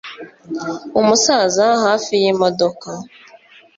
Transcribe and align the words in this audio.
Umusaza 0.99 1.65
hafi 1.85 2.13
yimodoka 2.23 2.89